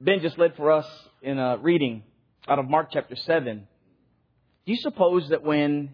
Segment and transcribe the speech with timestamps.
[0.00, 0.86] Ben just led for us
[1.22, 2.04] in a reading
[2.46, 3.66] out of Mark chapter 7.
[4.64, 5.90] Do you suppose that when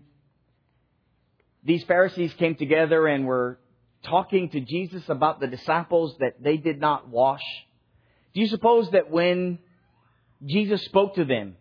[1.65, 3.59] these Pharisees came together and were
[4.03, 7.41] talking to Jesus about the disciples that they did not wash,
[8.35, 9.59] do you suppose that when
[10.45, 11.57] Jesus spoke to them,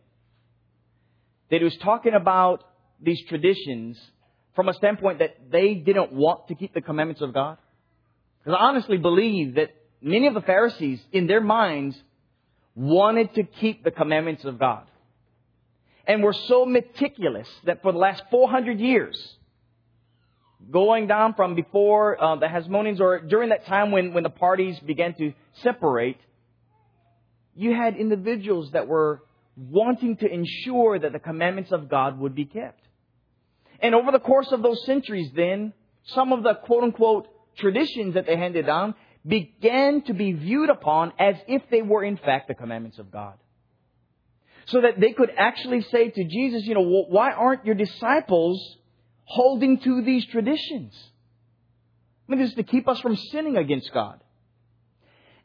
[1.50, 2.62] that he was talking about
[3.02, 3.98] these traditions
[4.54, 7.58] from a standpoint that they didn't want to keep the commandments of God?
[8.40, 11.96] Because I honestly believe that many of the Pharisees, in their minds,
[12.76, 14.84] wanted to keep the commandments of God.
[16.06, 19.38] And were so meticulous that for the last 400 years,
[20.70, 24.78] going down from before uh, the Hasmoneans or during that time when, when the parties
[24.80, 26.18] began to separate,
[27.56, 29.24] you had individuals that were
[29.56, 32.82] wanting to ensure that the commandments of God would be kept.
[33.80, 35.74] And over the course of those centuries then,
[36.08, 38.96] some of the quote unquote traditions that they handed down
[39.26, 43.36] began to be viewed upon as if they were in fact the commandments of God.
[44.66, 48.78] So that they could actually say to Jesus, you know, why aren't your disciples
[49.26, 50.94] holding to these traditions?
[52.28, 54.20] I mean, this is to keep us from sinning against God.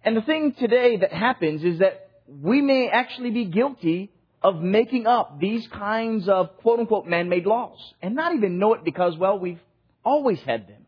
[0.05, 5.07] And the thing today that happens is that we may actually be guilty of making
[5.07, 9.39] up these kinds of quote unquote man-made laws and not even know it because, well,
[9.39, 9.61] we've
[10.05, 10.87] always had them.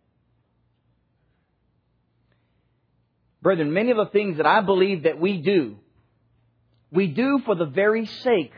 [3.43, 5.77] Brethren, many of the things that I believe that we do,
[6.91, 8.53] we do for the very sake,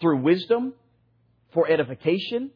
[0.00, 0.74] through wisdom,
[1.52, 2.50] for edification,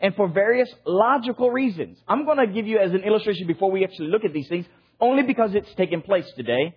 [0.00, 1.98] and for various logical reasons.
[2.08, 4.66] I'm going to give you as an illustration before we actually look at these things,
[5.00, 6.74] only because it's taken place today.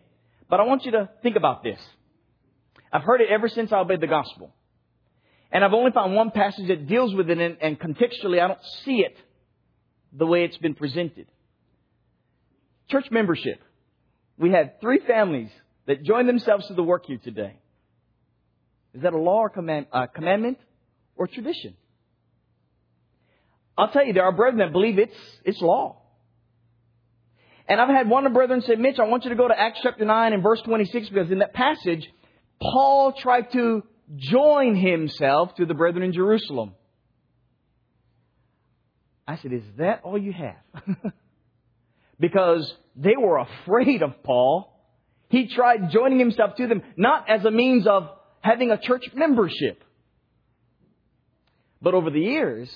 [0.49, 1.79] But I want you to think about this.
[2.93, 4.53] I've heard it ever since I obeyed the gospel.
[5.51, 8.63] And I've only found one passage that deals with it, and, and contextually I don't
[8.83, 9.17] see it
[10.13, 11.27] the way it's been presented.
[12.89, 13.61] Church membership.
[14.37, 15.49] We had three families
[15.87, 17.55] that joined themselves to the work here today.
[18.93, 20.57] Is that a law or command, uh, commandment
[21.15, 21.75] or tradition?
[23.77, 26.01] I'll tell you, there are brethren that believe it's, it's law.
[27.67, 29.59] And I've had one of the brethren say, Mitch, I want you to go to
[29.59, 32.07] Acts chapter 9 and verse 26 because in that passage,
[32.61, 33.83] Paul tried to
[34.15, 36.73] join himself to the brethren in Jerusalem.
[39.27, 40.83] I said, Is that all you have?
[42.19, 44.71] because they were afraid of Paul.
[45.29, 48.09] He tried joining himself to them, not as a means of
[48.41, 49.83] having a church membership.
[51.81, 52.69] But over the years,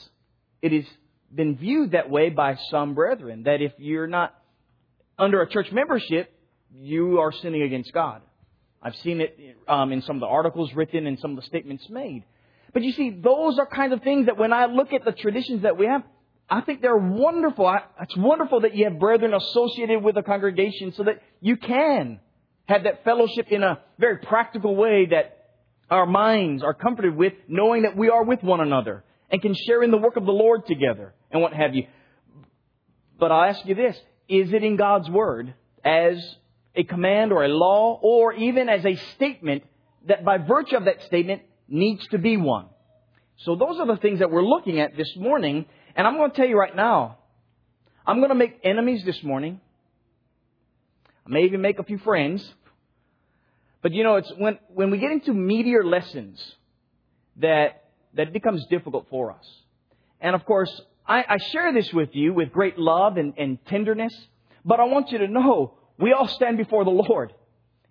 [0.61, 0.85] it has
[1.33, 4.35] been viewed that way by some brethren, that if you're not
[5.17, 6.31] under a church membership,
[6.73, 8.21] you are sinning against God.
[8.81, 11.87] I've seen it um, in some of the articles written and some of the statements
[11.89, 12.23] made.
[12.73, 15.63] But you see, those are kind of things that when I look at the traditions
[15.63, 16.03] that we have,
[16.49, 17.65] I think they're wonderful.
[17.67, 22.19] I, it's wonderful that you have brethren associated with a congregation so that you can
[22.65, 25.35] have that fellowship in a very practical way that
[25.89, 29.83] our minds are comforted with, knowing that we are with one another and can share
[29.83, 31.87] in the work of the Lord together and what have you.
[33.19, 36.17] But I ask you this, is it in God's Word as
[36.75, 39.63] a command or a law or even as a statement
[40.07, 42.67] that by virtue of that statement needs to be one?
[43.37, 45.65] So those are the things that we're looking at this morning
[45.99, 47.17] and I'm going to tell you right now,
[48.07, 49.59] I'm going to make enemies this morning.
[51.27, 52.53] I may even make a few friends.
[53.81, 56.41] But you know, it's when, when we get into meatier lessons
[57.41, 57.83] that,
[58.13, 59.45] that becomes difficult for us.
[60.21, 60.71] And of course,
[61.05, 64.15] I, I share this with you with great love and, and tenderness,
[64.63, 67.33] but I want you to know we all stand before the Lord.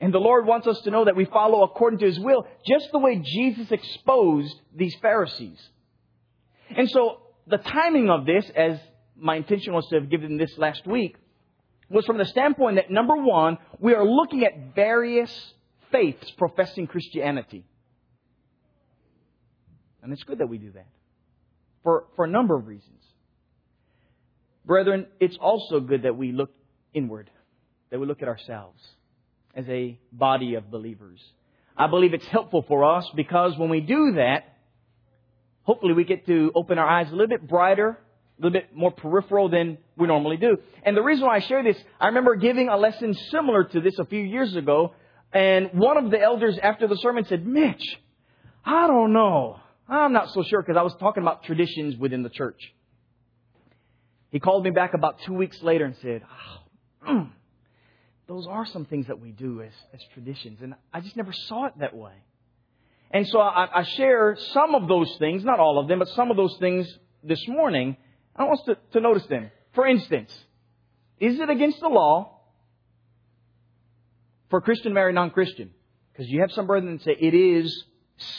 [0.01, 2.91] And the Lord wants us to know that we follow according to His will, just
[2.91, 5.61] the way Jesus exposed these Pharisees.
[6.75, 8.79] And so the timing of this, as
[9.17, 11.17] my intention was to have given this last week,
[11.91, 15.33] was from the standpoint that number one, we are looking at various
[15.91, 17.65] faiths professing Christianity.
[20.03, 20.87] And it's good that we do that.
[21.83, 23.03] For, for a number of reasons.
[24.65, 26.51] Brethren, it's also good that we look
[26.93, 27.31] inward,
[27.91, 28.83] that we look at ourselves
[29.55, 31.21] as a body of believers.
[31.77, 34.58] I believe it's helpful for us because when we do that,
[35.69, 38.91] hopefully we get to open our eyes a little bit brighter, a little bit more
[38.91, 40.57] peripheral than we normally do.
[40.83, 43.99] And the reason why I share this, I remember giving a lesson similar to this
[43.99, 44.95] a few years ago,
[45.31, 47.85] and one of the elders after the sermon said, Mitch,
[48.65, 49.61] I don't know.
[49.87, 52.61] I'm not so sure because I was talking about traditions within the church.
[54.31, 56.23] He called me back about two weeks later and said,
[57.07, 57.31] oh, mm,
[58.27, 60.61] those are some things that we do as, as traditions.
[60.63, 62.13] And I just never saw it that way.
[63.11, 66.31] And so I, I, share some of those things, not all of them, but some
[66.31, 66.87] of those things
[67.23, 67.97] this morning.
[68.37, 69.51] I want us to, to notice them.
[69.75, 70.31] For instance,
[71.19, 72.39] is it against the law
[74.51, 75.71] for a Christian to marry a non-Christian.
[76.13, 77.85] Because you have some brethren that say it is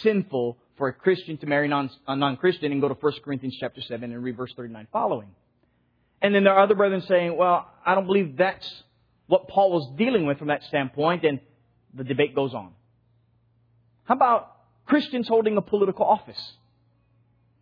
[0.02, 3.82] sinful for a Christian to marry non, a non-Christian and go to 1 Corinthians chapter
[3.82, 5.30] 7 and read verse 39 following.
[6.22, 8.84] And then there are other brethren saying, well, I don't believe that's
[9.28, 11.40] what Paul was dealing with from that standpoint, and
[11.94, 12.74] the debate goes on.
[14.04, 14.52] How about
[14.90, 16.54] Christians holding a political office?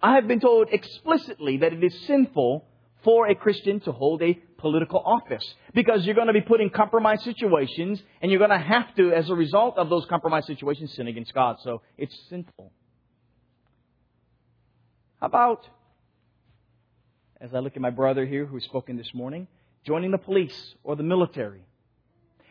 [0.01, 2.65] I have been told explicitly that it is sinful
[3.03, 5.44] for a Christian to hold a political office
[5.74, 9.12] because you're going to be put in compromised situations and you're going to have to,
[9.12, 11.57] as a result of those compromised situations, sin against God.
[11.63, 12.71] So it's sinful.
[15.19, 15.68] How about,
[17.41, 19.47] as I look at my brother here who's spoken this morning,
[19.85, 21.66] joining the police or the military?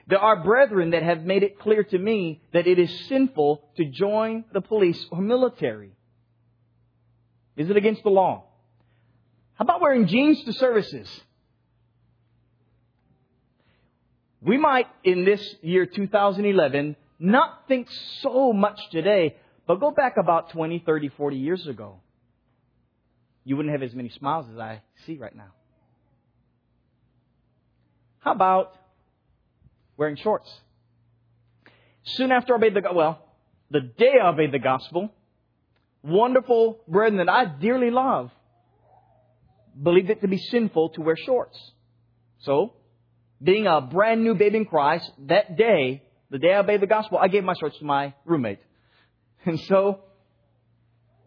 [0.09, 3.85] There are brethren that have made it clear to me that it is sinful to
[3.85, 5.93] join the police or military.
[7.57, 8.45] Is it against the law?
[9.55, 11.09] How about wearing jeans to services?
[14.41, 17.89] We might, in this year 2011, not think
[18.21, 19.37] so much today,
[19.67, 22.01] but go back about 20, 30, 40 years ago.
[23.43, 25.53] You wouldn't have as many smiles as I see right now.
[28.21, 28.77] How about
[29.97, 30.51] wearing shorts?
[32.05, 33.21] Soon after I obeyed the, well,
[33.71, 35.11] the day I obeyed the gospel,
[36.03, 38.31] wonderful brethren that I dearly love
[39.81, 41.59] believed it to be sinful to wear shorts.
[42.41, 42.75] So,
[43.43, 47.19] being a brand new baby in Christ, that day, the day I obeyed the gospel,
[47.19, 48.61] I gave my shorts to my roommate.
[49.45, 50.01] And so,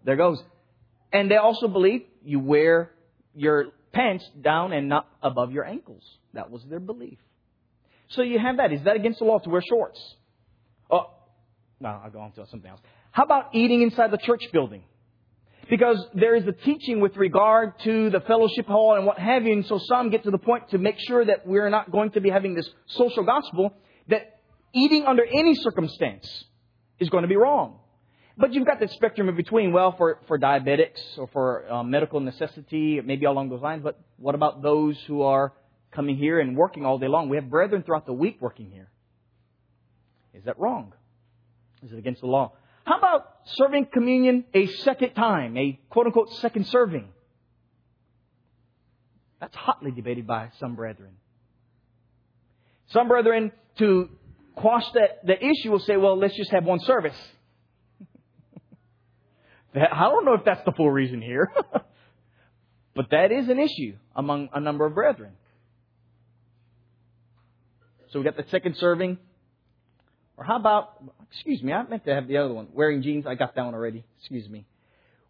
[0.04, 0.44] there goes.
[1.14, 2.92] And they also believe you wear
[3.34, 6.04] your pants down and not above your ankles.
[6.34, 7.18] That was their belief.
[8.10, 8.74] So you have that.
[8.74, 10.00] Is that against the law to wear shorts?
[10.90, 11.12] Oh,
[11.80, 12.82] no, I'll go on to something else.
[13.12, 14.84] How about eating inside the church building?
[15.70, 19.54] Because there is a teaching with regard to the fellowship hall and what have you,
[19.54, 22.22] and so some get to the point to make sure that we're not going to
[22.22, 23.74] be having this social gospel,
[24.08, 24.40] that
[24.74, 26.46] eating under any circumstance
[27.00, 27.80] is going to be wrong.
[28.36, 29.72] But you've got that spectrum in between.
[29.72, 33.84] Well, for, for diabetics or for um, medical necessity, maybe along those lines.
[33.84, 35.54] But what about those who are
[35.92, 37.30] coming here and working all day long?
[37.30, 38.90] We have brethren throughout the week working here.
[40.34, 40.94] Is that wrong?
[41.84, 42.54] Is it against the law?
[42.86, 47.10] How about serving communion a second time, a quote unquote second serving?
[49.40, 51.12] That's hotly debated by some brethren.
[52.88, 54.10] Some brethren, to
[54.56, 57.16] quash that, the issue, will say, well, let's just have one service.
[59.76, 61.52] I don't know if that's the full reason here.
[62.96, 65.34] but that is an issue among a number of brethren.
[68.12, 69.18] So we got the second serving.
[70.38, 72.68] Or how about, excuse me, I meant to have the other one.
[72.74, 74.06] Wearing jeans, I got that one already.
[74.20, 74.66] Excuse me.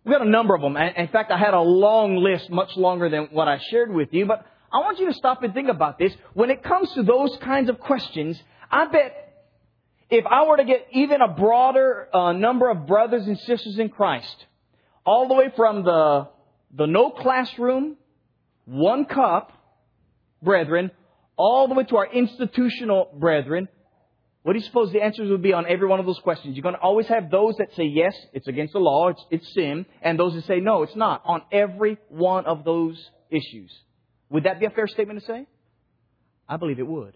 [0.05, 0.77] We got a number of them.
[0.77, 4.25] In fact, I had a long list, much longer than what I shared with you,
[4.25, 6.13] but I want you to stop and think about this.
[6.33, 8.41] When it comes to those kinds of questions,
[8.71, 9.29] I bet
[10.09, 13.89] if I were to get even a broader uh, number of brothers and sisters in
[13.89, 14.45] Christ,
[15.05, 16.27] all the way from the,
[16.75, 17.97] the no classroom,
[18.65, 19.51] one cup,
[20.41, 20.91] brethren,
[21.39, 23.69] all the way to our institutional brethren,
[24.43, 26.55] what do you suppose the answers would be on every one of those questions?
[26.55, 29.53] You're going to always have those that say, yes, it's against the law, it's, it's
[29.53, 33.71] sin, and those that say, no, it's not, on every one of those issues.
[34.29, 35.47] Would that be a fair statement to say?
[36.47, 37.15] I believe it would.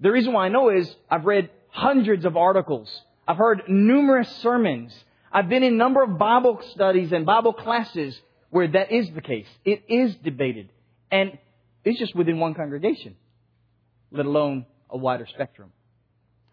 [0.00, 2.88] The reason why I know is I've read hundreds of articles.
[3.28, 4.92] I've heard numerous sermons.
[5.30, 9.20] I've been in a number of Bible studies and Bible classes where that is the
[9.20, 9.48] case.
[9.66, 10.70] It is debated.
[11.10, 11.38] And
[11.84, 13.16] it's just within one congregation,
[14.10, 15.72] let alone a wider spectrum.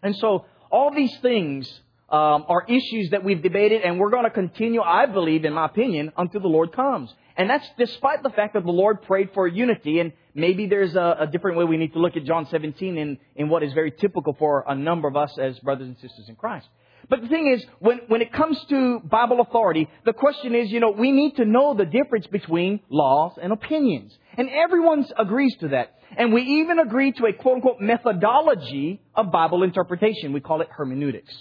[0.02, 1.68] And so all these things
[2.08, 5.66] um, are issues that we've debated, and we're going to continue, I believe, in my
[5.66, 7.14] opinion, until the Lord comes.
[7.36, 11.18] And that's despite the fact that the Lord prayed for unity, and maybe there's a,
[11.20, 13.92] a different way we need to look at John 17 in, in what is very
[13.92, 16.66] typical for a number of us as brothers and sisters in Christ.
[17.08, 20.80] But the thing is, when, when it comes to Bible authority, the question is, you
[20.80, 24.16] know, we need to know the difference between laws and opinions.
[24.36, 25.94] And everyone agrees to that.
[26.16, 30.32] And we even agree to a quote unquote methodology of Bible interpretation.
[30.32, 31.34] We call it hermeneutics.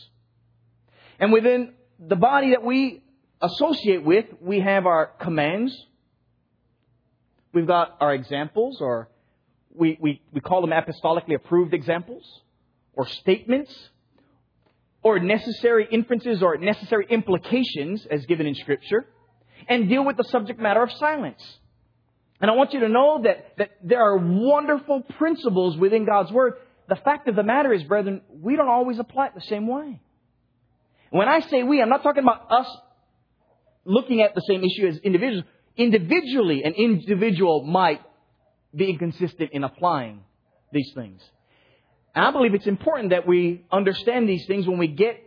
[1.19, 3.03] And within the body that we
[3.41, 5.75] associate with, we have our commands.
[7.53, 9.10] We've got our examples, or
[9.74, 12.24] we, we, we call them apostolically approved examples,
[12.93, 13.74] or statements,
[15.01, 19.08] or necessary inferences or necessary implications as given in Scripture,
[19.67, 21.41] and deal with the subject matter of silence.
[22.41, 26.53] And I want you to know that, that there are wonderful principles within God's Word.
[26.88, 30.00] The fact of the matter is, brethren, we don't always apply it the same way.
[31.12, 32.67] When I say we, I'm not talking about us
[33.84, 35.46] looking at the same issue as individuals.
[35.75, 38.01] Individually, an individual might
[38.75, 40.22] be inconsistent in applying
[40.72, 41.22] these things.
[42.15, 45.19] And I believe it's important that we understand these things when we get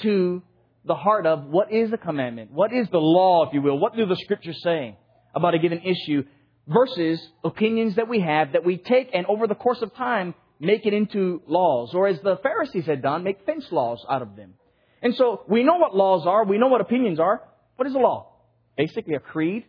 [0.00, 0.42] to
[0.84, 2.50] the heart of what is a commandment?
[2.50, 3.78] What is the law, if you will?
[3.78, 4.96] What do the scriptures say
[5.34, 6.24] about a given issue
[6.68, 10.86] versus opinions that we have that we take and over the course of time make
[10.86, 11.94] it into laws.
[11.94, 14.54] Or as the Pharisees had done, make fence laws out of them.
[15.02, 16.44] And so we know what laws are.
[16.44, 17.42] We know what opinions are.
[17.76, 18.32] What is a law?
[18.76, 19.64] Basically a creed,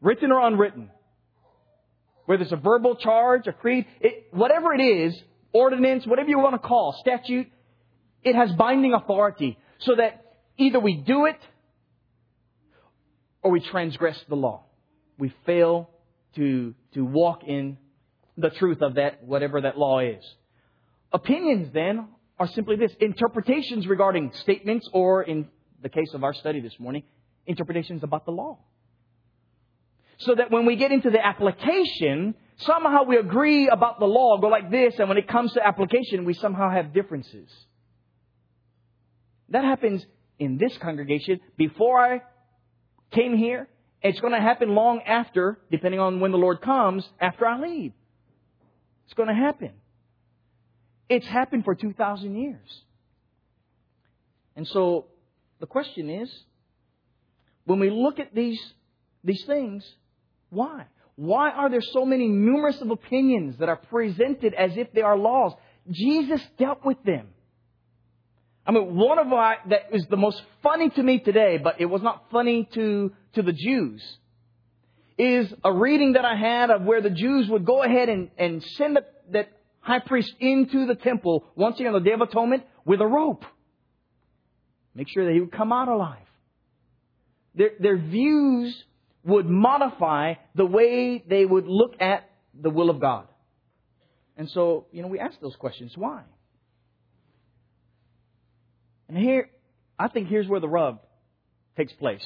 [0.00, 0.90] written or unwritten.
[2.26, 5.14] Whether it's a verbal charge, a creed, it, whatever it is,
[5.52, 7.48] ordinance, whatever you want to call, statute,
[8.22, 10.24] it has binding authority so that
[10.58, 11.38] either we do it
[13.42, 14.64] or we transgress the law.
[15.18, 15.90] We fail
[16.36, 17.78] to, to walk in
[18.36, 20.24] the truth of that, whatever that law is.
[21.12, 22.08] Opinions then
[22.38, 25.48] are simply this interpretations regarding statements, or in
[25.82, 27.02] the case of our study this morning,
[27.46, 28.58] interpretations about the law.
[30.18, 34.48] So that when we get into the application, somehow we agree about the law, go
[34.48, 37.50] like this, and when it comes to application, we somehow have differences.
[39.48, 40.04] That happens
[40.38, 42.22] in this congregation before I
[43.12, 43.68] came here.
[44.02, 47.92] It's going to happen long after, depending on when the Lord comes, after I leave.
[49.04, 49.72] It's going to happen.
[51.08, 52.82] It's happened for 2,000 years.
[54.56, 55.06] And so
[55.58, 56.32] the question is,
[57.64, 58.60] when we look at these,
[59.22, 59.84] these things,
[60.48, 60.86] why?
[61.16, 65.18] Why are there so many numerous of opinions that are presented as if they are
[65.18, 65.52] laws?
[65.90, 67.28] Jesus dealt with them.
[68.66, 71.86] I mean, one of my, that is the most funny to me today, but it
[71.86, 74.02] was not funny to, to the Jews,
[75.18, 78.62] is a reading that I had of where the Jews would go ahead and, and
[78.62, 79.48] send the, that
[79.80, 83.44] high priest into the temple once again on the Day of Atonement with a rope.
[84.94, 86.18] Make sure that he would come out alive.
[87.54, 88.84] Their, their views
[89.24, 93.26] would modify the way they would look at the will of God.
[94.36, 95.92] And so, you know, we ask those questions.
[95.96, 96.22] Why?
[99.10, 99.50] And here,
[99.98, 101.00] I think here's where the rub
[101.76, 102.24] takes place.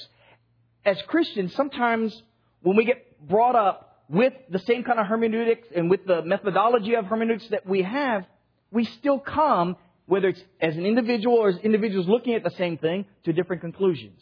[0.84, 2.14] As Christians, sometimes
[2.60, 6.94] when we get brought up with the same kind of hermeneutics and with the methodology
[6.94, 8.26] of hermeneutics that we have,
[8.70, 12.76] we still come, whether it's as an individual or as individuals looking at the same
[12.76, 14.20] thing, to different conclusions.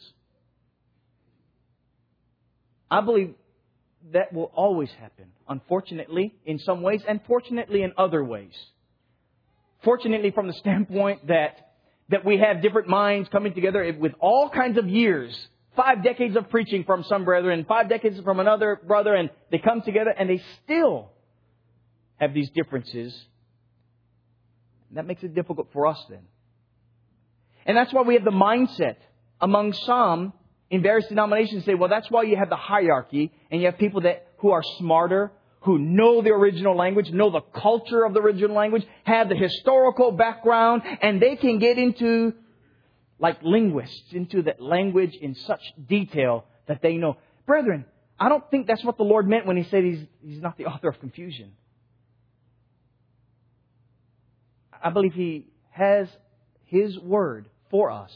[2.89, 3.35] I believe
[4.13, 8.53] that will always happen, unfortunately, in some ways, and fortunately in other ways.
[9.83, 11.72] Fortunately, from the standpoint that
[12.09, 15.35] that we have different minds coming together with all kinds of years,
[15.75, 19.81] five decades of preaching from some brethren, five decades from another brother, and they come
[19.81, 21.11] together and they still
[22.17, 23.17] have these differences.
[24.91, 26.21] That makes it difficult for us then.
[27.65, 28.97] And that's why we have the mindset
[29.41, 30.33] among some
[30.69, 34.01] in various denominations say, well, that's why you have the hierarchy and you have people
[34.01, 35.31] that who are smarter,
[35.63, 40.11] who know the original language, know the culture of the original language, have the historical
[40.11, 42.33] background, and they can get into,
[43.17, 47.17] like linguists, into that language in such detail that they know.
[47.45, 47.85] Brethren,
[48.19, 50.65] I don't think that's what the Lord meant when He said He's, he's not the
[50.71, 51.53] author of confusion.
[54.83, 56.09] I believe He has
[56.65, 58.11] His word for us.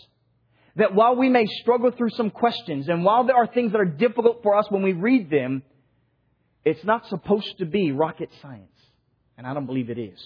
[0.76, 3.86] That while we may struggle through some questions, and while there are things that are
[3.86, 5.64] difficult for us when we read them,
[6.68, 8.68] it's not supposed to be rocket science.
[9.38, 10.20] And I don't believe it is.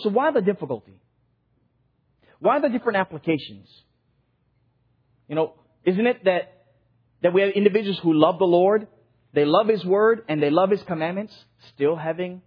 [0.00, 1.00] So why the difficulty?
[2.40, 3.68] Why the different applications?
[5.28, 5.54] You know,
[5.84, 6.64] isn't it that,
[7.22, 8.88] that we have individuals who love the Lord,
[9.32, 11.32] they love His Word, and they love His commandments,
[11.74, 12.42] still having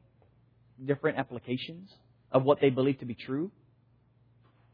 [0.84, 1.90] different applications
[2.34, 3.50] of what they believe to be true?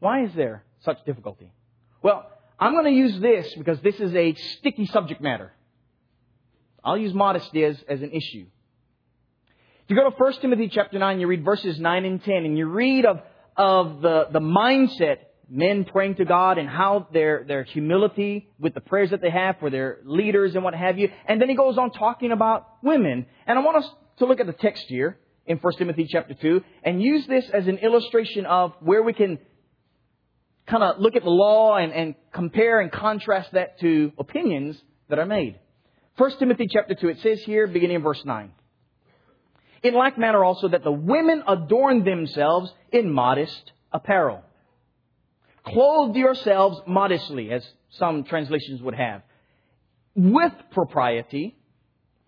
[0.00, 1.52] Why is there such difficulty?
[2.02, 5.52] Well, I'm going to use this because this is a sticky subject matter.
[6.86, 8.46] I'll use modesty as, as an issue.
[9.82, 12.56] If you go to 1 Timothy chapter 9, you read verses 9 and 10, and
[12.56, 13.20] you read of,
[13.56, 15.16] of the, the mindset,
[15.50, 19.58] men praying to God and how their, their humility with the prayers that they have
[19.58, 21.08] for their leaders and what have you.
[21.26, 23.26] And then he goes on talking about women.
[23.48, 26.62] And I want us to look at the text here in 1 Timothy chapter 2
[26.84, 29.40] and use this as an illustration of where we can
[30.68, 35.18] kind of look at the law and, and compare and contrast that to opinions that
[35.18, 35.58] are made.
[36.16, 38.50] 1 Timothy chapter 2, it says here, beginning in verse 9.
[39.82, 44.42] In like manner also that the women adorn themselves in modest apparel.
[45.64, 49.22] Clothe yourselves modestly, as some translations would have,
[50.14, 51.54] with propriety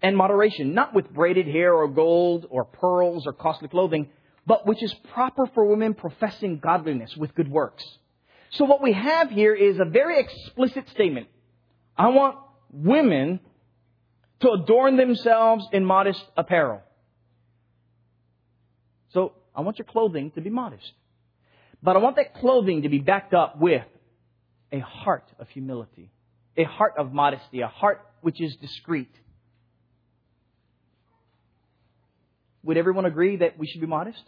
[0.02, 4.10] and moderation, not with braided hair or gold or pearls or costly clothing,
[4.46, 7.84] but which is proper for women professing godliness with good works.
[8.50, 11.28] So what we have here is a very explicit statement.
[11.96, 12.36] I want
[12.70, 13.40] women
[14.40, 16.82] to adorn themselves in modest apparel.
[19.12, 20.92] So I want your clothing to be modest.
[21.82, 23.84] But I want that clothing to be backed up with
[24.72, 26.10] a heart of humility,
[26.56, 29.10] a heart of modesty, a heart which is discreet.
[32.64, 34.22] Would everyone agree that we should be modest?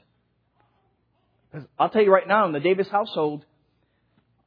[1.50, 3.44] Because I'll tell you right now, in the Davis household,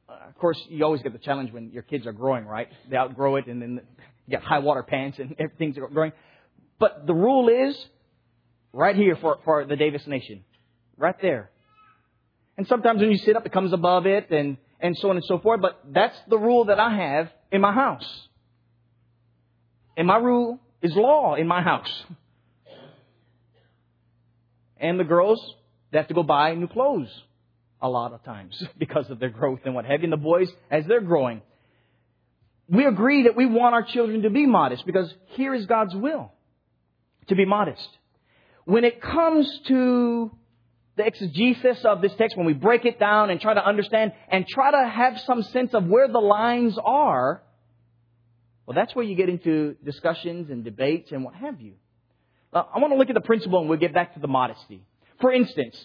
[0.08, 2.68] uh, of course, you always get the challenge when your kids are growing, right?
[2.90, 3.80] They outgrow it and then
[4.26, 6.12] you get high water pants and everything's growing.
[6.78, 7.76] But the rule is
[8.72, 10.44] right here for, for the Davis nation.
[10.96, 11.50] Right there.
[12.56, 15.24] And sometimes when you sit up, it comes above it and, and so on and
[15.24, 15.60] so forth.
[15.60, 18.06] But that's the rule that I have in my house.
[19.96, 22.04] And my rule is law in my house.
[24.76, 25.40] And the girls,
[25.90, 27.08] they have to go buy new clothes
[27.80, 30.04] a lot of times because of their growth and what have you.
[30.04, 31.42] And the boys, as they're growing,
[32.68, 36.32] we agree that we want our children to be modest because here is God's will
[37.28, 37.88] to be modest.
[38.64, 40.30] When it comes to
[40.96, 44.46] the exegesis of this text, when we break it down and try to understand and
[44.46, 47.42] try to have some sense of where the lines are,
[48.66, 51.74] well, that's where you get into discussions and debates and what have you.
[52.52, 54.80] Uh, I want to look at the principle and we'll get back to the modesty.
[55.20, 55.76] For instance,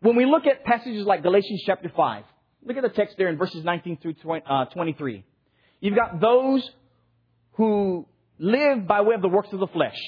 [0.00, 2.24] when we look at passages like Galatians chapter 5,
[2.64, 5.24] look at the text there in verses 19 through 20, uh, 23.
[5.80, 6.68] You've got those
[7.52, 8.06] who
[8.38, 9.98] live by way of the works of the flesh.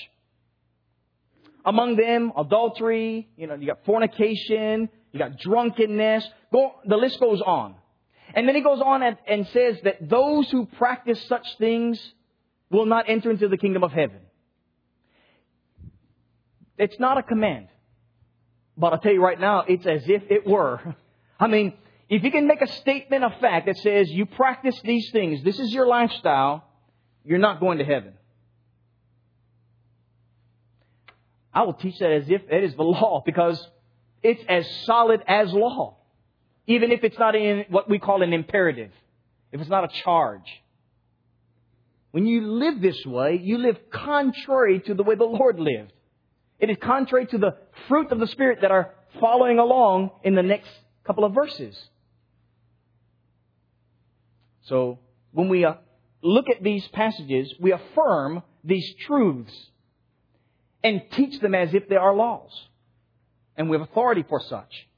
[1.64, 7.40] Among them, adultery, you know, you got fornication, you got drunkenness, go, the list goes
[7.40, 7.74] on.
[8.34, 12.00] And then he goes on and, and says that those who practice such things
[12.70, 14.20] will not enter into the kingdom of heaven.
[16.76, 17.68] It's not a command.
[18.76, 20.96] But I'll tell you right now, it's as if it were.
[21.40, 21.72] I mean,
[22.08, 25.58] if you can make a statement of fact that says you practice these things, this
[25.58, 26.64] is your lifestyle,
[27.24, 28.14] you're not going to heaven.
[31.52, 33.64] I will teach that as if it is the law because
[34.22, 35.96] it's as solid as law.
[36.66, 38.90] Even if it's not in what we call an imperative.
[39.52, 40.48] If it's not a charge.
[42.10, 45.92] When you live this way, you live contrary to the way the Lord lived.
[46.58, 47.56] It is contrary to the
[47.86, 50.70] fruit of the Spirit that are following along in the next
[51.04, 51.78] couple of verses.
[54.68, 54.98] So,
[55.32, 55.74] when we uh,
[56.22, 59.54] look at these passages, we affirm these truths
[60.82, 62.50] and teach them as if they are laws.
[63.56, 64.88] And we have authority for such.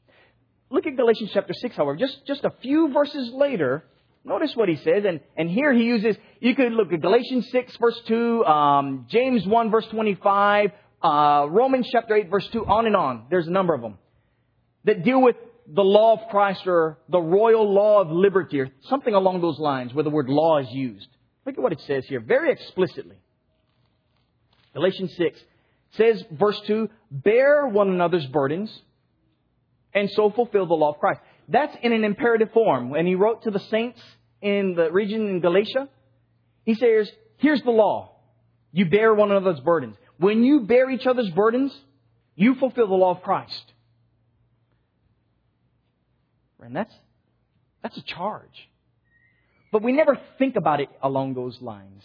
[0.71, 1.97] Look at Galatians chapter 6, however.
[1.97, 3.85] Just, just a few verses later,
[4.25, 5.05] notice what he says.
[5.07, 9.47] And, and here he uses, you could look at Galatians 6, verse 2, um, James
[9.47, 10.71] 1, verse 25,
[11.03, 13.27] uh, Romans chapter 8, verse 2, on and on.
[13.31, 13.99] There's a number of them
[14.85, 15.37] that deal with
[15.73, 19.95] the law of Christ or the royal law of liberty or something along those lines
[19.95, 21.09] where the word law is used.
[21.47, 23.17] Look at what it says here very explicitly.
[24.75, 25.41] Galatians 6
[25.93, 28.71] says, verse 2, bear one another's burdens
[29.93, 31.21] and so fulfill the law of Christ.
[31.49, 32.91] That's in an imperative form.
[32.91, 34.01] When he wrote to the saints
[34.41, 35.89] in the region in Galatia,
[36.65, 38.17] he says, here's the law.
[38.73, 39.97] You bear one another's burdens.
[40.19, 41.77] When you bear each other's burdens,
[42.37, 43.73] you fulfill the law of Christ.
[46.63, 46.95] And that's,
[47.83, 48.69] that's a charge.
[49.73, 52.03] But we never think about it along those lines.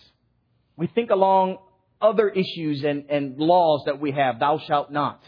[0.78, 1.58] We think along
[2.02, 4.39] other issues and, and laws that we have.
[4.39, 5.22] Thou shalt not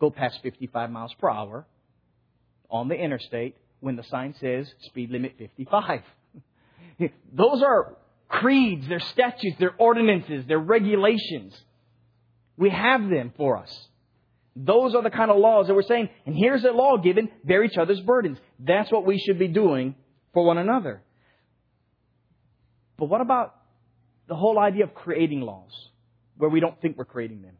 [0.00, 1.66] go past 55 miles per hour
[2.70, 6.02] on the interstate when the sign says speed limit 55.
[7.32, 7.96] Those are
[8.28, 11.54] creeds, they're statutes, they're ordinances, they're regulations.
[12.56, 13.88] We have them for us.
[14.56, 17.62] Those are the kind of laws that we're saying, and here's a law given, bear
[17.62, 18.38] each other's burdens.
[18.58, 19.94] That's what we should be doing
[20.32, 21.02] for one another.
[22.96, 23.54] But what about
[24.28, 25.70] the whole idea of creating laws
[26.38, 27.54] where we don't think we're creating them?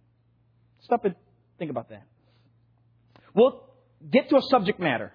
[0.81, 1.15] Stop and
[1.59, 2.05] think about that.
[3.35, 3.63] We'll
[4.11, 5.13] get to a subject matter.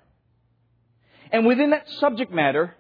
[1.31, 2.75] And within that subject matter,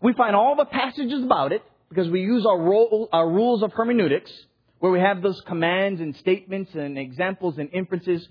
[0.00, 3.72] we find all the passages about it, because we use our, role, our rules of
[3.72, 4.30] hermeneutics,
[4.78, 8.26] where we have those commands and statements and examples and inferences.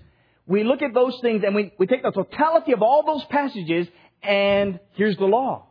[0.46, 3.86] We look at those things and we, we take the totality of all those passages
[4.22, 5.66] and here's the law.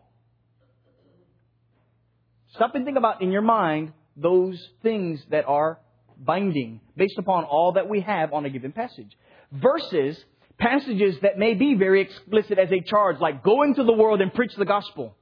[2.50, 5.80] Stop and think about in your mind those things that are
[6.20, 9.12] binding based upon all that we have on a given passage.
[9.52, 10.18] Versus
[10.60, 14.34] passages that may be very explicit as a charge, like go into the world and
[14.34, 15.16] preach the gospel.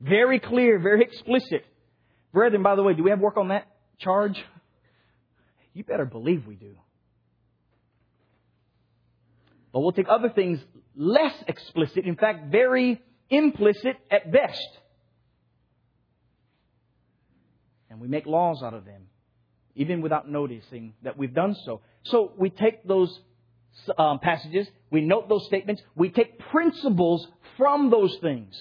[0.00, 1.64] Very clear, very explicit.
[2.32, 3.66] Brethren, by the way, do we have work on that
[3.98, 4.42] charge?
[5.72, 6.76] You better believe we do.
[9.72, 10.60] But we'll take other things
[10.96, 14.68] less explicit, in fact, very implicit at best.
[17.90, 19.02] And we make laws out of them,
[19.74, 21.80] even without noticing that we've done so.
[22.04, 23.18] So we take those
[23.98, 27.26] um, passages, we note those statements, we take principles
[27.56, 28.54] from those things,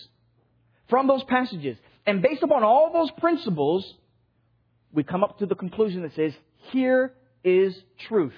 [0.89, 1.77] from those passages.
[2.05, 3.93] And based upon all those principles,
[4.93, 6.33] we come up to the conclusion that says,
[6.71, 7.75] here is
[8.07, 8.33] truth.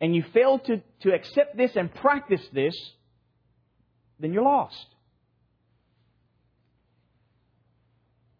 [0.00, 2.74] And you fail to, to accept this and practice this,
[4.18, 4.86] then you're lost.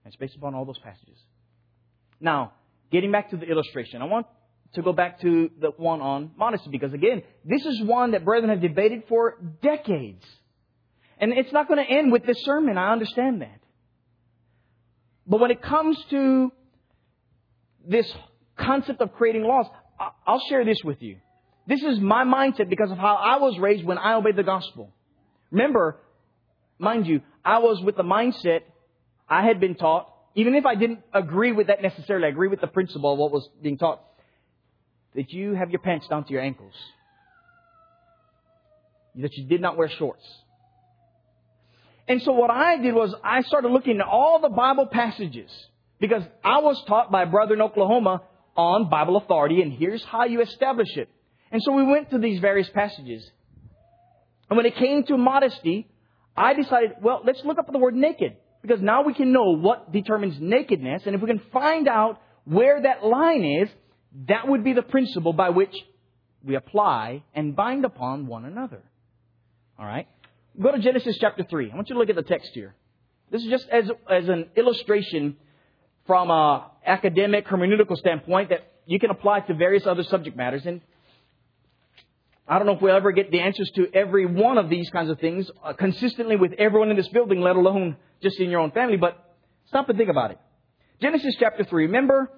[0.05, 1.19] And it's based upon all those passages.
[2.21, 2.53] Now,
[2.91, 4.27] getting back to the illustration, I want
[4.75, 8.51] to go back to the one on modesty because again, this is one that brethren
[8.51, 10.25] have debated for decades.
[11.19, 13.61] And it's not going to end with this sermon, I understand that.
[15.27, 16.53] But when it comes to
[17.87, 18.11] this
[18.57, 19.67] concept of creating laws,
[20.27, 21.17] I'll share this with you.
[21.67, 24.93] This is my mindset because of how I was raised when I obeyed the gospel.
[25.51, 25.99] Remember,
[26.79, 28.61] mind you, I was with the mindset
[29.29, 32.61] I had been taught, even if I didn't agree with that necessarily, I agree with
[32.61, 34.03] the principle of what was being taught,
[35.15, 36.75] that you have your pants down to your ankles.
[39.17, 40.25] That you did not wear shorts.
[42.09, 45.51] And so what I did was I started looking at all the Bible passages
[46.01, 48.23] because I was taught by a brother in Oklahoma
[48.57, 51.09] on Bible authority and here's how you establish it.
[51.53, 53.29] And so we went to these various passages.
[54.49, 55.89] And when it came to modesty,
[56.37, 58.37] I decided, well, let's look up the word naked.
[58.63, 61.03] Because now we can know what determines nakedness.
[61.07, 63.69] And if we can find out where that line is,
[64.29, 65.75] that would be the principle by which
[66.45, 68.83] we apply and bind upon one another.
[69.79, 70.09] Alright?
[70.61, 71.71] Go to Genesis chapter 3.
[71.71, 72.75] I want you to look at the text here.
[73.31, 75.37] This is just as, as an illustration
[76.11, 80.67] from an academic hermeneutical standpoint that you can apply to various other subject matters.
[80.67, 80.81] And
[82.49, 85.09] I don't know if we'll ever get the answers to every one of these kinds
[85.09, 88.73] of things uh, consistently with everyone in this building, let alone just in your own
[88.73, 90.39] family, but stop and think about it.
[91.01, 91.85] Genesis chapter 3.
[91.85, 92.29] Remember,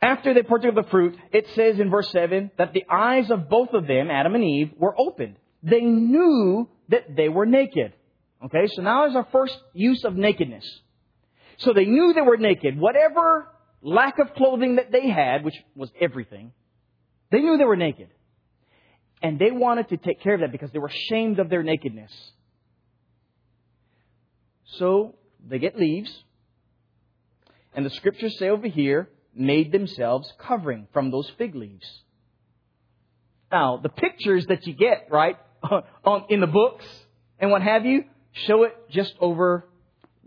[0.00, 3.50] after they partook of the fruit, it says in verse 7 that the eyes of
[3.50, 5.36] both of them, Adam and Eve, were opened.
[5.62, 7.92] They knew that they were naked.
[8.46, 10.64] Okay, so now is our first use of nakedness.
[11.58, 12.78] So they knew they were naked.
[12.78, 13.48] Whatever
[13.82, 16.52] lack of clothing that they had, which was everything,
[17.30, 18.08] they knew they were naked.
[19.22, 22.12] And they wanted to take care of that because they were ashamed of their nakedness.
[24.78, 25.16] So
[25.46, 26.12] they get leaves.
[27.74, 31.86] And the scriptures say over here, made themselves covering from those fig leaves.
[33.50, 35.36] Now, the pictures that you get, right,
[36.28, 36.84] in the books
[37.38, 39.64] and what have you, show it just over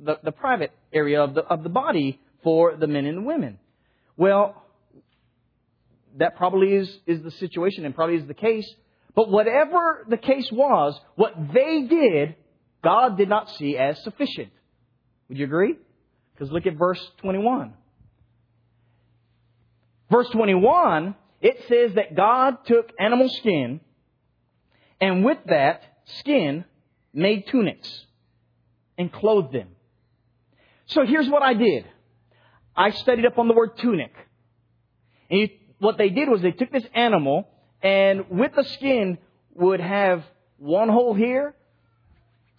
[0.04, 3.60] the, the private area of the, of the body for the men and the women.
[4.18, 4.64] Well,
[6.18, 8.68] that probably is, is the situation and probably is the case.
[9.16, 12.36] But whatever the case was, what they did,
[12.84, 14.50] God did not see as sufficient.
[15.30, 15.76] Would you agree?
[16.34, 17.74] Because look at verse 21.
[20.10, 23.80] Verse 21, it says that God took animal skin
[25.00, 25.84] and with that
[26.20, 26.66] skin
[27.14, 28.06] made tunics
[28.98, 29.70] and clothed them.
[30.92, 31.86] So here's what I did.
[32.76, 34.14] I studied up on the word tunic.
[35.30, 35.50] And you
[35.80, 37.50] what they did was they took this animal
[37.82, 39.18] and with the skin
[39.56, 40.24] would have
[40.58, 41.56] one hole here,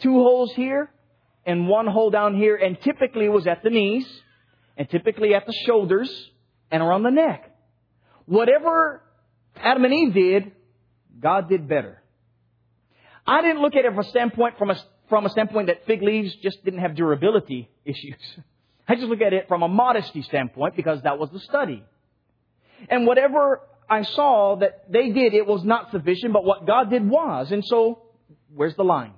[0.01, 0.91] two holes here,
[1.47, 4.07] and one hole down here, and typically was at the knees,
[4.77, 6.11] and typically at the shoulders,
[6.71, 7.55] and around the neck.
[8.27, 9.03] Whatever
[9.57, 10.53] Adam and Eve did,
[11.21, 12.03] God did better.
[13.27, 14.77] I didn't look at it from a standpoint, from a,
[15.13, 18.17] from a standpoint that fig leaves just didn't have durability issues.
[18.89, 21.85] I just look at it from a modesty standpoint because that was the study.
[22.89, 27.07] And whatever I saw that they did, it was not sufficient, but what God did
[27.07, 27.53] was.
[27.53, 28.05] And so,
[28.55, 29.13] where's the line?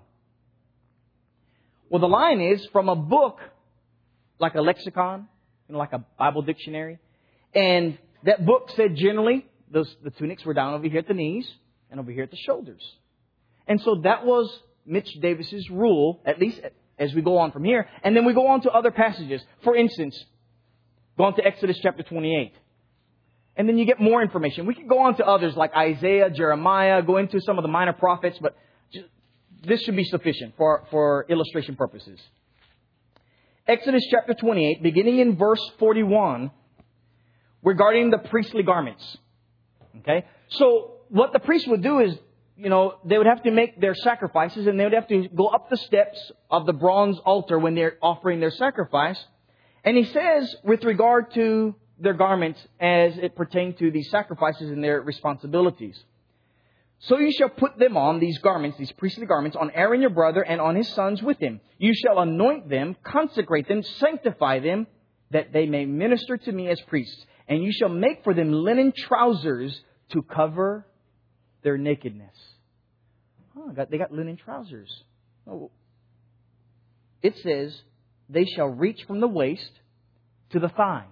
[1.88, 3.38] Well, the line is from a book
[4.40, 5.28] like a lexicon,
[5.68, 6.98] you know, like a Bible dictionary.
[7.54, 11.48] And that book said generally those, the tunics were down over here at the knees
[11.88, 12.82] and over here at the shoulders.
[13.68, 14.50] And so that was
[14.86, 16.60] Mitch Davis's rule, at least
[16.98, 17.88] as we go on from here.
[18.02, 19.42] And then we go on to other passages.
[19.62, 20.24] For instance,
[21.16, 22.54] go on to Exodus chapter 28.
[23.56, 24.66] And then you get more information.
[24.66, 27.92] We could go on to others like Isaiah, Jeremiah, go into some of the minor
[27.92, 28.56] prophets, but
[29.64, 32.20] this should be sufficient for, for illustration purposes.
[33.66, 36.50] Exodus chapter 28, beginning in verse 41,
[37.62, 39.16] regarding the priestly garments.
[40.00, 40.26] Okay?
[40.48, 42.14] So, what the priest would do is,
[42.56, 45.48] you know, they would have to make their sacrifices and they would have to go
[45.48, 49.22] up the steps of the bronze altar when they're offering their sacrifice.
[49.84, 54.82] And he says, with regard to their garments as it pertained to these sacrifices and
[54.82, 56.02] their responsibilities.
[57.00, 60.42] So you shall put them on, these garments, these priestly garments, on Aaron your brother
[60.42, 61.60] and on his sons with him.
[61.78, 64.86] You shall anoint them, consecrate them, sanctify them,
[65.30, 67.26] that they may minister to me as priests.
[67.48, 69.78] And you shall make for them linen trousers
[70.10, 70.86] to cover
[71.64, 72.36] their nakedness.
[73.56, 75.02] Oh, they got linen trousers.
[75.50, 75.70] Oh.
[77.22, 77.76] It says,
[78.28, 79.70] they shall reach from the waist
[80.50, 81.06] to the thigh.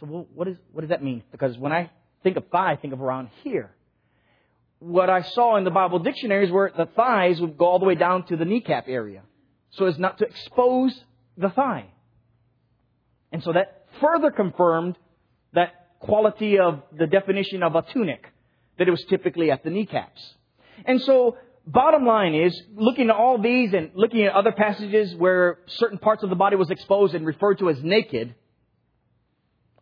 [0.00, 1.22] So well, what, is, what does that mean?
[1.30, 1.90] Because when I
[2.22, 3.70] think of thigh, I think of around here.
[4.78, 7.94] What I saw in the Bible dictionaries were the thighs would go all the way
[7.94, 9.22] down to the kneecap area.
[9.72, 10.92] So as not to expose
[11.36, 11.86] the thigh.
[13.30, 14.96] And so that further confirmed
[15.52, 18.26] that quality of the definition of a tunic,
[18.78, 20.34] that it was typically at the kneecaps.
[20.84, 25.58] And so, bottom line is, looking at all these and looking at other passages where
[25.66, 28.34] certain parts of the body was exposed and referred to as naked,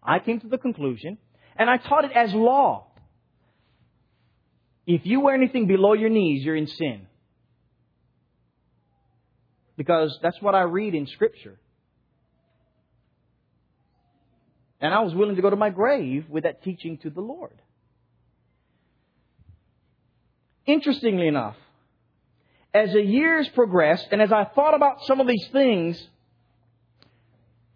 [0.02, 1.18] I came to the conclusion,
[1.56, 2.86] and I taught it as law.
[4.86, 7.06] If you wear anything below your knees, you're in sin.
[9.76, 11.58] Because that's what I read in Scripture.
[14.80, 17.60] And I was willing to go to my grave with that teaching to the Lord.
[20.70, 21.56] Interestingly enough,
[22.72, 26.00] as the years progressed and as I thought about some of these things,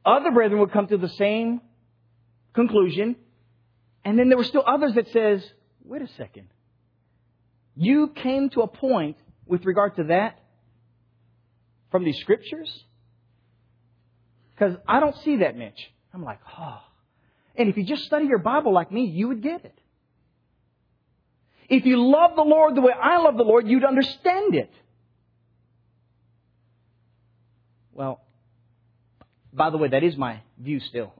[0.04, 1.60] other brethren would come to the same
[2.52, 3.16] conclusion.
[4.04, 5.44] And then there were still others that says,
[5.82, 6.46] wait a second.
[7.74, 10.38] You came to a point with regard to that
[11.90, 12.84] from these scriptures?
[14.54, 15.90] Because I don't see that, Mitch.
[16.12, 16.78] I'm like, oh.
[17.56, 19.76] And if you just study your Bible like me, you would get it.
[21.68, 24.70] If you love the Lord the way I love the Lord, you'd understand it.
[27.92, 28.20] Well,
[29.52, 31.12] by the way, that is my view still.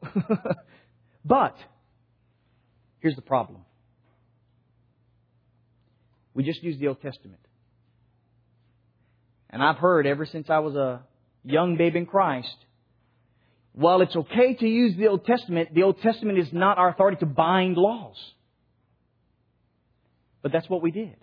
[1.25, 1.57] but,
[3.01, 3.61] here's the problem.
[6.35, 7.41] We just use the Old Testament.
[9.51, 11.03] And I've heard ever since I was a
[11.45, 12.57] young babe in Christ
[13.75, 17.17] while it's okay to use the Old Testament, the Old Testament is not our authority
[17.19, 18.17] to bind laws.
[20.45, 21.17] But that's what we did.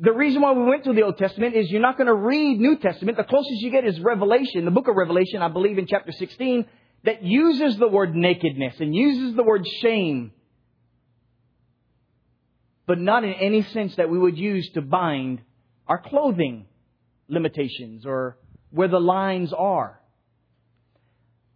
[0.00, 2.60] The reason why we went to the Old Testament is you're not going to read
[2.60, 3.18] New Testament.
[3.18, 6.64] The closest you get is Revelation, the book of Revelation, I believe in chapter 16,
[7.02, 10.30] that uses the word nakedness and uses the word shame.
[12.86, 15.42] But not in any sense that we would use to bind
[15.88, 16.66] our clothing
[17.28, 18.38] limitations or
[18.70, 20.00] where the lines are.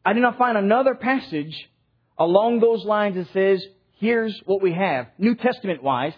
[0.04, 1.70] I did not find another passage
[2.18, 3.64] along those lines that says,
[3.98, 6.12] here's what we have, New Testament wise.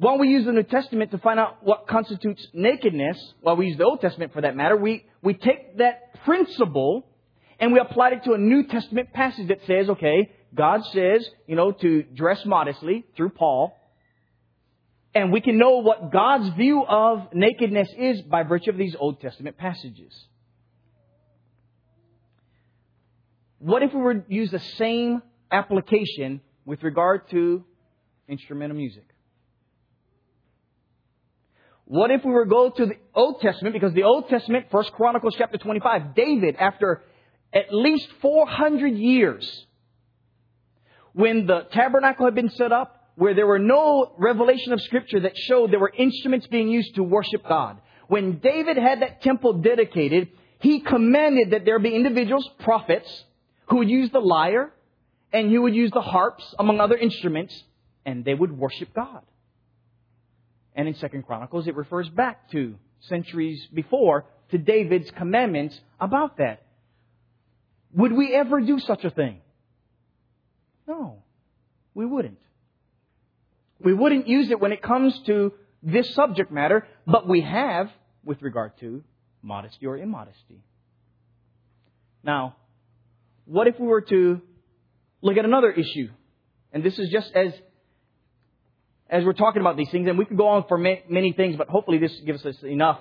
[0.00, 3.76] While we use the New Testament to find out what constitutes nakedness, while we use
[3.76, 7.06] the Old Testament for that matter, we, we take that principle
[7.58, 11.54] and we apply it to a New Testament passage that says, okay, God says, you
[11.54, 13.76] know, to dress modestly through Paul.
[15.14, 19.20] And we can know what God's view of nakedness is by virtue of these Old
[19.20, 20.18] Testament passages.
[23.58, 25.20] What if we were to use the same
[25.52, 27.66] application with regard to
[28.28, 29.09] instrumental music?
[31.90, 34.92] What if we were to go to the Old Testament, because the Old Testament, First
[34.92, 37.02] Chronicles chapter 25, David, after
[37.52, 39.66] at least 400 years,
[41.14, 45.36] when the tabernacle had been set up, where there were no revelation of scripture that
[45.36, 47.78] showed there were instruments being used to worship God.
[48.06, 50.28] When David had that temple dedicated,
[50.60, 53.24] he commanded that there be individuals, prophets,
[53.66, 54.72] who would use the lyre
[55.32, 57.64] and who would use the harps, among other instruments,
[58.06, 59.22] and they would worship God.
[60.80, 66.62] And in Second Chronicles, it refers back to centuries before to David's commandments about that.
[67.92, 69.42] Would we ever do such a thing?
[70.88, 71.22] No,
[71.92, 72.38] we wouldn't.
[73.78, 77.90] We wouldn't use it when it comes to this subject matter, but we have
[78.24, 79.04] with regard to
[79.42, 80.62] modesty or immodesty.
[82.24, 82.56] Now,
[83.44, 84.40] what if we were to
[85.20, 86.08] look at another issue?
[86.72, 87.52] And this is just as
[89.10, 91.68] as we're talking about these things, and we could go on for many things, but
[91.68, 93.00] hopefully this gives us enough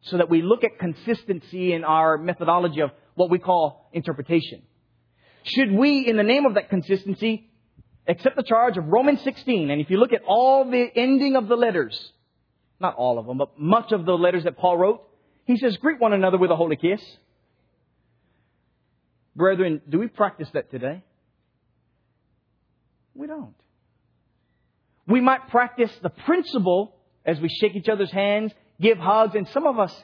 [0.00, 4.62] so that we look at consistency in our methodology of what we call interpretation.
[5.44, 7.50] Should we, in the name of that consistency,
[8.08, 9.70] accept the charge of Romans 16?
[9.70, 12.12] And if you look at all the ending of the letters,
[12.80, 15.02] not all of them, but much of the letters that Paul wrote,
[15.44, 17.02] he says, greet one another with a holy kiss.
[19.36, 21.02] Brethren, do we practice that today?
[23.14, 23.54] We don't.
[25.06, 29.66] We might practice the principle as we shake each other's hands, give hugs, and some
[29.66, 29.94] of us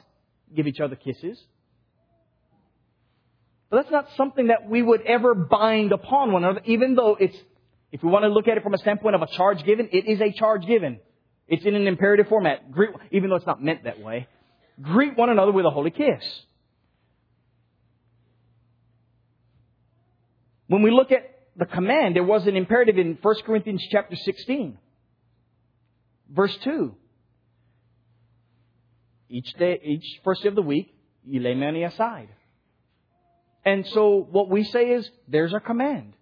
[0.55, 1.41] give each other kisses.
[3.69, 7.37] But that's not something that we would ever bind upon one another, even though it's,
[7.91, 10.07] if we want to look at it from a standpoint of a charge given, it
[10.07, 10.99] is a charge given.
[11.47, 14.27] It's in an imperative format, greet, even though it's not meant that way.
[14.81, 16.23] Greet one another with a holy kiss.
[20.67, 21.23] When we look at
[21.55, 24.77] the command, there was an imperative in 1 Corinthians chapter 16,
[26.29, 26.95] verse 2.
[29.29, 30.93] Each day, each first day of the week,
[31.25, 32.29] you lay money aside.
[33.65, 36.13] And so what we say is, there's our command.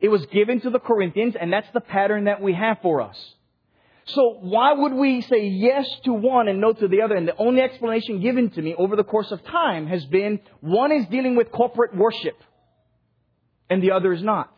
[0.00, 3.18] It was given to the Corinthians, and that's the pattern that we have for us.
[4.06, 7.14] So why would we say yes to one and no to the other?
[7.14, 10.92] And the only explanation given to me over the course of time has been one
[10.92, 12.36] is dealing with corporate worship
[13.70, 14.54] and the other is not.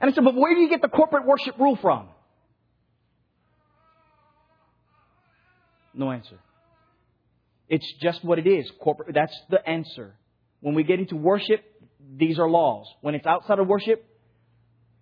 [0.00, 2.08] And I said, but where do you get the corporate worship rule from?
[5.94, 6.38] No answer.
[7.68, 8.70] It's just what it is.
[8.80, 10.14] Corporate, that's the answer.
[10.60, 11.64] When we get into worship,
[12.16, 12.86] these are laws.
[13.00, 14.04] When it's outside of worship,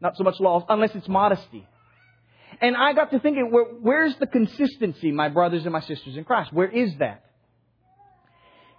[0.00, 1.66] not so much laws, unless it's modesty.
[2.60, 6.24] And I got to thinking, where, where's the consistency, my brothers and my sisters in
[6.24, 6.52] Christ?
[6.52, 7.24] Where is that?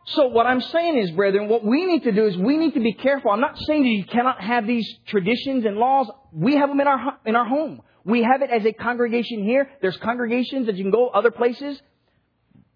[0.05, 2.81] So what I'm saying is, brethren, what we need to do is we need to
[2.81, 3.31] be careful.
[3.31, 6.09] I'm not saying that you cannot have these traditions and laws.
[6.33, 7.81] We have them in our, in our home.
[8.03, 9.69] We have it as a congregation here.
[9.81, 11.81] There's congregations that you can go other places.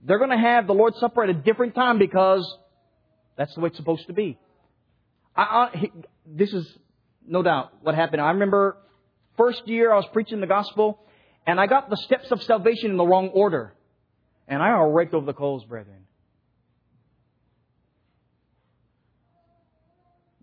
[0.07, 2.47] They're going to have the Lord's Supper at a different time because
[3.37, 4.39] that's the way it's supposed to be.
[5.35, 5.91] I, I,
[6.25, 6.65] this is
[7.27, 8.21] no doubt what happened.
[8.21, 8.77] I remember
[9.35, 10.97] first year I was preaching the gospel
[11.45, 13.73] and I got the steps of salvation in the wrong order.
[14.47, 16.05] And I raked over the coals, brethren.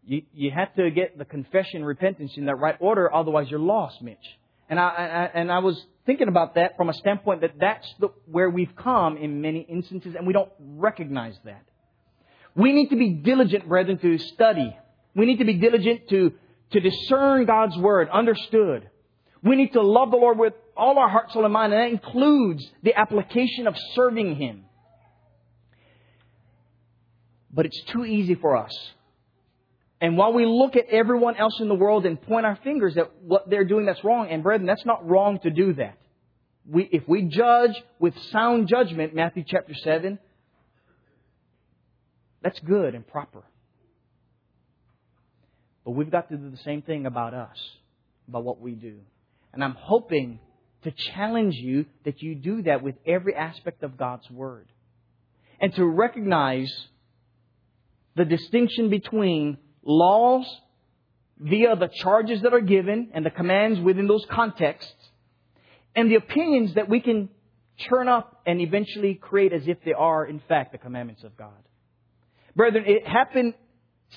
[0.05, 4.03] You, you have to get the confession, repentance in that right order, otherwise you're lost,
[4.03, 4.19] Mitch.
[4.69, 8.09] And I, I, and I was thinking about that from a standpoint that that's the,
[8.27, 11.65] where we've come in many instances, and we don't recognize that.
[12.55, 14.77] We need to be diligent, brethren, to study.
[15.15, 16.33] We need to be diligent to,
[16.73, 18.89] to discern God's Word, understood.
[19.43, 21.91] We need to love the Lord with all our heart, soul, and mind, and that
[21.91, 24.65] includes the application of serving Him.
[27.53, 28.73] But it's too easy for us
[30.05, 33.11] and while we look at everyone else in the world and point our fingers at
[33.23, 35.97] what they're doing that's wrong, and brethren, that's not wrong to do that.
[36.69, 40.19] We, if we judge with sound judgment, Matthew chapter 7,
[42.43, 43.45] that's good and proper.
[45.87, 47.57] But we've got to do the same thing about us,
[48.29, 48.99] about what we do.
[49.55, 50.39] And I'm hoping
[50.83, 54.67] to challenge you that you do that with every aspect of God's Word.
[55.63, 56.71] And to recognize
[58.17, 60.47] the distinction between laws
[61.39, 64.95] via the charges that are given and the commands within those contexts
[65.95, 67.29] and the opinions that we can
[67.77, 71.53] churn up and eventually create as if they are, in fact, the commandments of God.
[72.55, 73.55] Brethren, it happened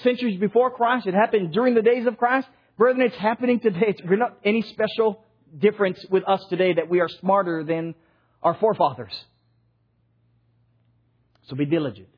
[0.04, 1.08] centuries before Christ.
[1.08, 2.48] It happened during the days of Christ.
[2.78, 3.86] Brethren, it's happening today.
[3.88, 5.24] It's, we're not any special
[5.58, 7.96] difference with us today that we are smarter than
[8.44, 9.14] our forefathers.
[11.48, 12.10] So be diligent.